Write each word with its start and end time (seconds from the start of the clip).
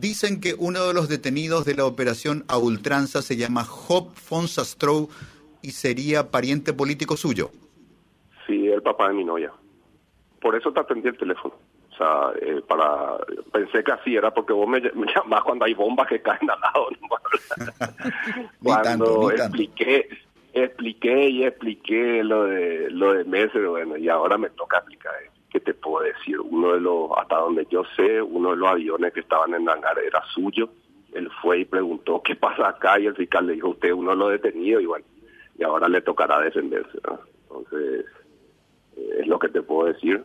Dicen 0.00 0.40
que 0.40 0.54
uno 0.58 0.86
de 0.86 0.94
los 0.94 1.10
detenidos 1.10 1.66
de 1.66 1.74
la 1.74 1.84
operación 1.84 2.46
a 2.48 2.56
ultranza 2.56 3.20
se 3.20 3.36
llama 3.36 3.64
Job 3.64 4.14
Fonsastrow 4.14 5.10
y 5.60 5.72
sería 5.72 6.30
pariente 6.30 6.72
político 6.72 7.18
suyo. 7.18 7.50
Sí, 8.46 8.66
el 8.68 8.80
papá 8.80 9.08
de 9.08 9.14
mi 9.14 9.24
novia. 9.24 9.52
Por 10.40 10.56
eso 10.56 10.72
te 10.72 10.80
atendí 10.80 11.08
el 11.08 11.18
teléfono. 11.18 11.54
O 11.92 11.96
sea, 11.98 12.32
eh, 12.40 12.62
para 12.66 13.18
pensé 13.52 13.84
que 13.84 13.92
así 13.92 14.16
era 14.16 14.32
porque 14.32 14.54
vos 14.54 14.66
me, 14.66 14.80
llamás 14.80 15.42
cuando 15.42 15.66
hay 15.66 15.74
bombas 15.74 16.08
que 16.08 16.22
caen 16.22 16.50
al 16.50 16.60
lado. 16.60 16.88
cuando 18.62 19.30
expliqué, 19.32 20.08
expliqué 20.54 21.28
y 21.28 21.44
expliqué 21.44 22.24
lo 22.24 22.44
de 22.44 22.88
lo 22.90 23.12
de 23.12 23.24
meses, 23.24 23.68
bueno, 23.68 23.98
y 23.98 24.08
ahora 24.08 24.38
me 24.38 24.48
toca 24.48 24.78
explicar. 24.78 25.12
¿Qué 25.50 25.60
te 25.60 25.74
puedo 25.74 26.04
decir? 26.04 26.38
Uno 26.40 26.74
de 26.74 26.80
los, 26.80 27.10
hasta 27.16 27.36
donde 27.36 27.66
yo 27.70 27.82
sé, 27.96 28.22
uno 28.22 28.50
de 28.50 28.56
los 28.56 28.68
aviones 28.68 29.12
que 29.12 29.20
estaban 29.20 29.54
en 29.54 29.68
hangar 29.68 29.98
era 29.98 30.22
suyo. 30.32 30.70
Él 31.12 31.28
fue 31.42 31.60
y 31.60 31.64
preguntó, 31.64 32.22
¿qué 32.22 32.36
pasa 32.36 32.68
acá? 32.68 33.00
Y 33.00 33.06
el 33.06 33.16
fiscal 33.16 33.46
le 33.46 33.54
dijo, 33.54 33.70
usted 33.70 33.92
uno 33.92 34.14
lo 34.14 34.28
detenido 34.28 34.80
y 34.80 34.86
bueno, 34.86 35.04
y 35.58 35.64
ahora 35.64 35.88
le 35.88 36.02
tocará 36.02 36.40
defenderse. 36.40 36.98
Entonces, 37.42 38.06
eh, 38.96 39.16
es 39.20 39.26
lo 39.26 39.38
que 39.40 39.48
te 39.48 39.60
puedo 39.60 39.92
decir. 39.92 40.22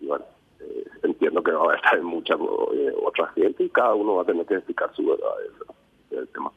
Y, 0.00 0.06
bueno, 0.06 0.24
eh, 0.60 0.84
entiendo 1.02 1.42
que 1.42 1.52
va 1.52 1.74
a 1.74 1.76
estar 1.76 1.98
en 1.98 2.04
mucha 2.04 2.34
eh, 2.34 2.94
otra 3.04 3.28
gente 3.34 3.64
y 3.64 3.68
cada 3.68 3.94
uno 3.94 4.14
va 4.14 4.22
a 4.22 4.26
tener 4.26 4.46
que 4.46 4.54
explicar 4.54 4.90
su 4.94 5.04
verdad 5.04 5.30
del 6.10 6.28
tema. 6.28 6.50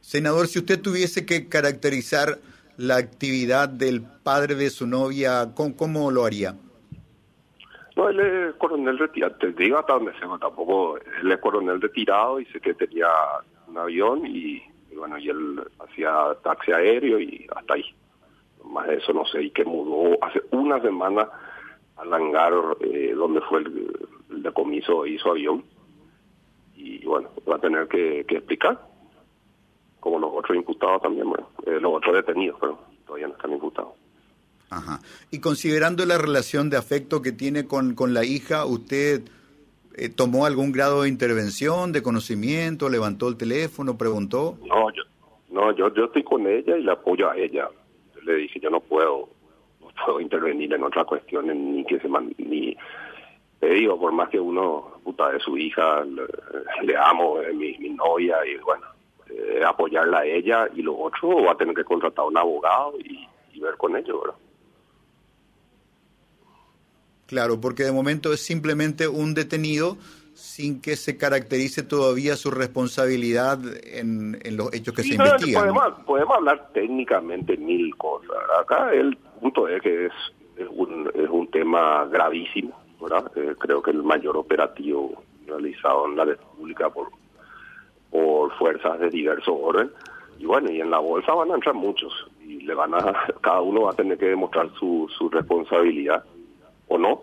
Senador, 0.00 0.48
si 0.48 0.58
usted 0.58 0.80
tuviese 0.80 1.24
que 1.26 1.48
caracterizar 1.48 2.38
la 2.76 2.96
actividad 2.96 3.68
del 3.68 4.02
padre 4.02 4.54
de 4.54 4.70
su 4.70 4.86
novia, 4.86 5.52
¿cómo, 5.54 6.10
lo 6.10 6.24
haría? 6.24 6.54
No, 7.96 8.08
él 8.10 8.20
es 8.20 8.54
coronel 8.56 8.98
retirado, 8.98 9.34
te 9.36 9.52
digo 9.52 9.78
hasta 9.78 9.94
donde 9.94 10.12
se 10.12 10.20
tampoco, 10.20 10.98
él 10.98 11.32
es 11.32 11.38
coronel 11.40 11.80
retirado 11.80 12.38
y 12.38 12.44
sé 12.46 12.60
que 12.60 12.74
tenía 12.74 13.08
un 13.68 13.78
avión 13.78 14.26
y 14.26 14.62
bueno, 14.96 15.18
y 15.18 15.28
él 15.28 15.62
hacía 15.78 16.36
taxi 16.42 16.72
aéreo 16.72 17.20
y 17.20 17.46
hasta 17.54 17.74
ahí. 17.74 17.84
Más 18.64 18.86
de 18.88 18.96
eso 18.96 19.12
no 19.12 19.24
sé, 19.26 19.42
y 19.42 19.50
que 19.50 19.64
mudó 19.64 20.16
hace 20.24 20.42
una 20.50 20.80
semana 20.80 21.28
al 21.96 22.12
hangar 22.12 22.52
eh, 22.80 23.12
donde 23.14 23.40
fue 23.42 23.60
el, 23.60 24.08
decomiso 24.42 25.06
y 25.06 25.18
su 25.18 25.30
avión. 25.30 25.64
Y 26.74 27.04
bueno, 27.04 27.30
va 27.48 27.56
a 27.56 27.60
tener 27.60 27.88
que, 27.88 28.20
explicar, 28.20 28.78
como 30.06 30.20
los 30.20 30.30
otros 30.32 30.56
imputados 30.56 31.02
también, 31.02 31.28
bueno, 31.28 31.48
eh, 31.66 31.80
los 31.80 31.94
otros 31.94 32.14
detenidos, 32.14 32.56
pero 32.60 32.78
todavía 33.04 33.26
no 33.26 33.34
están 33.34 33.50
imputados. 33.50 33.94
Ajá. 34.70 35.00
Y 35.32 35.40
considerando 35.40 36.06
la 36.06 36.16
relación 36.16 36.70
de 36.70 36.76
afecto 36.76 37.22
que 37.22 37.32
tiene 37.32 37.66
con, 37.66 37.96
con 37.96 38.14
la 38.14 38.24
hija, 38.24 38.66
¿usted 38.66 39.22
eh, 39.96 40.08
tomó 40.08 40.46
algún 40.46 40.70
grado 40.70 41.02
de 41.02 41.08
intervención, 41.08 41.90
de 41.90 42.04
conocimiento, 42.04 42.88
levantó 42.88 43.28
el 43.28 43.36
teléfono, 43.36 43.98
preguntó? 43.98 44.56
No, 44.64 44.92
yo, 44.92 45.02
no, 45.50 45.74
yo, 45.74 45.92
yo 45.92 46.04
estoy 46.04 46.22
con 46.22 46.46
ella 46.46 46.76
y 46.76 46.84
la 46.84 46.92
apoyo 46.92 47.28
a 47.28 47.36
ella. 47.36 47.68
le 48.22 48.34
dije, 48.36 48.60
yo 48.60 48.70
no 48.70 48.78
puedo, 48.78 49.28
no 49.80 49.88
puedo 50.04 50.20
intervenir 50.20 50.72
en 50.72 50.84
otras 50.84 51.06
cuestiones, 51.06 51.56
ni 51.56 51.84
que 51.84 51.98
se 51.98 52.08
ni 52.38 52.76
te 53.58 53.70
digo, 53.70 53.98
por 53.98 54.12
más 54.12 54.28
que 54.28 54.38
uno, 54.38 55.00
puta 55.02 55.32
de 55.32 55.40
su 55.40 55.58
hija, 55.58 56.04
le, 56.04 56.96
amo, 56.96 57.40
es 57.40 57.52
mi, 57.56 57.76
mi 57.78 57.88
novia, 57.88 58.36
y 58.46 58.56
bueno, 58.58 58.86
eh, 59.36 59.62
apoyarla 59.64 60.20
a 60.20 60.26
ella, 60.26 60.68
y 60.74 60.82
lo 60.82 60.96
otro 60.96 61.42
va 61.44 61.52
a 61.52 61.56
tener 61.56 61.74
que 61.74 61.84
contratar 61.84 62.24
a 62.24 62.28
un 62.28 62.38
abogado 62.38 62.94
y, 62.98 63.28
y 63.52 63.60
ver 63.60 63.76
con 63.76 63.96
ello, 63.96 64.20
¿verdad? 64.20 64.36
Claro, 67.26 67.60
porque 67.60 67.82
de 67.82 67.92
momento 67.92 68.32
es 68.32 68.40
simplemente 68.40 69.08
un 69.08 69.34
detenido 69.34 69.98
sin 70.34 70.80
que 70.80 70.96
se 70.96 71.16
caracterice 71.16 71.82
todavía 71.82 72.36
su 72.36 72.50
responsabilidad 72.50 73.58
en, 73.84 74.38
los 74.56 74.72
hechos 74.74 74.94
que 74.94 75.02
se 75.02 75.14
investigan. 75.14 75.62
Podemos, 75.62 76.04
podemos, 76.04 76.36
hablar 76.36 76.70
técnicamente 76.72 77.56
mil 77.56 77.96
cosas. 77.96 78.36
Acá 78.60 78.92
el 78.92 79.16
punto 79.40 79.66
es 79.66 79.80
que 79.82 80.06
es, 80.06 80.12
un, 80.70 81.10
es 81.14 81.28
un 81.28 81.50
tema 81.50 82.06
gravísimo. 82.06 82.78
¿verdad? 83.00 83.30
Eh, 83.36 83.54
creo 83.58 83.82
que 83.82 83.90
el 83.90 84.02
mayor 84.02 84.36
operativo 84.36 85.22
realizado 85.46 86.06
en 86.06 86.16
la 86.16 86.24
República 86.26 86.90
por, 86.90 87.08
fuerzas 88.54 88.98
de 89.00 89.10
diversos 89.10 89.54
orden. 89.60 89.90
Y 90.38 90.46
bueno, 90.46 90.70
y 90.70 90.80
en 90.80 90.90
la 90.90 90.98
bolsa 90.98 91.32
van 91.34 91.50
a 91.50 91.54
entrar 91.54 91.74
muchos 91.74 92.12
y 92.40 92.60
le 92.60 92.74
van 92.74 92.94
a, 92.94 93.26
cada 93.40 93.60
uno 93.60 93.82
va 93.82 93.92
a 93.92 93.96
tener 93.96 94.18
que 94.18 94.26
demostrar 94.26 94.70
su, 94.78 95.08
su 95.16 95.28
responsabilidad 95.28 96.24
o 96.88 96.98
no, 96.98 97.22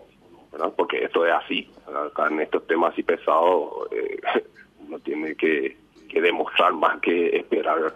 porque 0.76 1.04
esto 1.04 1.26
es 1.26 1.32
así. 1.32 1.68
Acá 1.86 2.28
en 2.28 2.40
estos 2.40 2.66
temas 2.66 2.92
así 2.92 3.02
pesados 3.02 3.88
eh, 3.90 4.20
uno 4.86 4.98
tiene 5.00 5.34
que, 5.34 5.76
demostrar 6.14 6.72
más 6.72 7.00
que 7.00 7.36
esperar 7.36 7.92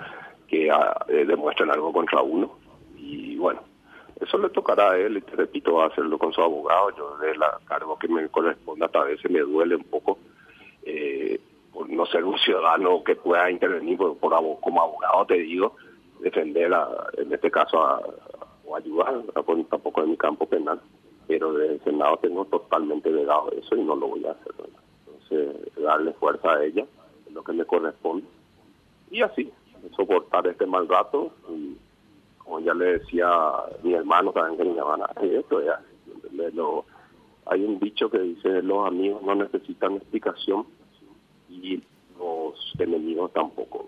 que 0.48 0.68
ah, 0.70 1.06
eh, 1.06 1.24
demuestren 1.24 1.70
algo 1.70 1.92
contra 1.92 2.20
uno. 2.20 2.58
Y 2.96 3.36
bueno, 3.36 3.60
eso 4.20 4.38
le 4.38 4.48
tocará 4.50 4.90
a 4.90 4.98
él, 4.98 5.18
y 5.18 5.20
te 5.20 5.36
repito, 5.36 5.80
hacerlo 5.82 6.18
con 6.18 6.32
su 6.32 6.42
abogado. 6.42 6.90
Yo 6.96 7.16
de 7.18 7.36
la 7.36 7.58
cargo 7.66 7.96
que 7.96 8.08
me 8.08 8.28
corresponda, 8.28 8.90
a 8.92 9.04
veces 9.04 9.30
me 9.30 9.40
duele 9.40 9.76
un 9.76 9.84
poco 9.84 10.18
no 11.98 12.06
ser 12.06 12.24
un 12.24 12.38
ciudadano 12.38 13.02
que 13.04 13.16
pueda 13.16 13.50
intervenir 13.50 13.98
por, 13.98 14.18
como 14.18 14.82
abogado, 14.82 15.26
te 15.26 15.34
digo, 15.34 15.76
defender, 16.20 16.72
en 17.16 17.32
este 17.32 17.50
caso, 17.50 17.78
o 18.64 18.76
ayudar, 18.76 19.22
tampoco 19.34 20.02
en 20.02 20.10
mi 20.10 20.16
campo 20.16 20.46
penal 20.46 20.80
pero 21.28 21.52
del 21.52 21.78
Senado 21.84 22.16
tengo 22.16 22.46
totalmente 22.46 23.10
vedado 23.10 23.52
eso 23.52 23.76
y 23.76 23.82
no 23.84 23.94
lo 23.94 24.08
voy 24.08 24.24
a 24.24 24.30
hacer. 24.30 24.54
Entonces, 25.06 25.74
darle 25.76 26.14
fuerza 26.14 26.54
a 26.54 26.64
ella 26.64 26.86
lo 27.30 27.44
que 27.44 27.52
me 27.52 27.66
corresponde. 27.66 28.26
Y 29.10 29.20
así, 29.20 29.52
soportar 29.94 30.46
este 30.46 30.66
mal 30.66 30.88
rato. 30.88 31.30
Como 32.38 32.60
ya 32.60 32.72
le 32.72 32.98
decía 32.98 33.28
a 33.28 33.68
mi 33.82 33.92
hermano 33.92 34.32
también 34.32 34.56
que 34.56 34.64
me 34.64 34.74
llaman 34.74 35.02
a 35.02 35.20
esto, 35.20 35.62
ya, 35.62 35.82
lo, 36.54 36.86
hay 37.44 37.62
un 37.62 37.78
dicho 37.78 38.08
que 38.10 38.18
dice, 38.20 38.62
los 38.62 38.86
amigos 38.86 39.22
no 39.22 39.34
necesitan 39.34 39.96
explicación 39.96 40.66
y 41.48 41.82
los 42.18 42.74
enemigos 42.78 43.32
tampoco. 43.32 43.86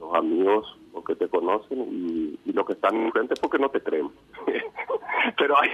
Los 0.00 0.14
amigos 0.14 0.78
porque 0.92 1.14
te 1.16 1.28
conocen 1.28 1.80
y, 1.90 2.38
y 2.44 2.52
los 2.52 2.66
que 2.66 2.74
están 2.74 2.96
enfrente 2.96 3.34
porque 3.40 3.58
no 3.58 3.68
te 3.70 3.80
creen. 3.80 4.10
pero 5.36 5.58
hay 5.58 5.70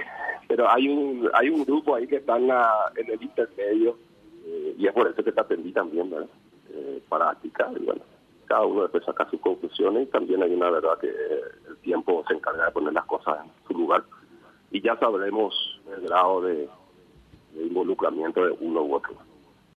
pero 0.47 0.69
hay 0.69 0.87
un 0.87 1.29
hay 1.33 1.49
un 1.49 1.63
grupo 1.63 1.95
ahí 1.95 2.07
que 2.07 2.17
está 2.17 2.37
en, 2.37 2.49
el 2.49 3.21
intermedio 3.21 3.97
eh, 4.45 4.75
y 4.77 4.87
es 4.87 4.93
por 4.93 5.07
eso 5.07 5.23
que 5.23 5.31
te 5.31 5.41
atendí 5.41 5.71
también 5.71 6.09
¿verdad? 6.09 6.29
Eh, 6.71 7.01
para 7.09 7.31
aplicar 7.31 7.71
y 7.79 7.85
bueno 7.85 8.01
cada 8.45 8.65
uno 8.65 8.83
después 8.83 9.05
saca 9.05 9.29
sus 9.29 9.39
conclusiones 9.41 10.07
y 10.07 10.11
también 10.11 10.41
hay 10.41 10.53
una 10.53 10.71
verdad 10.71 10.97
que 10.99 11.07
el 11.07 11.77
tiempo 11.81 12.23
se 12.27 12.33
encarga 12.33 12.65
de 12.65 12.71
poner 12.71 12.93
las 12.93 13.05
cosas 13.05 13.45
en 13.45 13.51
su 13.67 13.73
lugar 13.77 14.03
y 14.71 14.81
ya 14.81 14.97
sabremos 14.97 15.79
el 15.95 16.01
grado 16.07 16.41
de 16.41 16.67
involucramiento 17.55 18.45
de 18.45 18.55
uno 18.59 18.81
u 18.83 18.95
otro 18.95 19.15